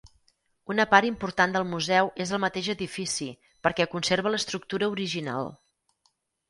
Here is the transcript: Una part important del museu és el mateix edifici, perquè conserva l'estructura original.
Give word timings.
Una 0.75 0.85
part 0.93 1.09
important 1.09 1.53
del 1.57 1.67
museu 1.75 2.09
és 2.25 2.31
el 2.37 2.41
mateix 2.47 2.71
edifici, 2.77 3.29
perquè 3.69 3.91
conserva 3.95 4.35
l'estructura 4.37 4.93
original. 4.97 5.55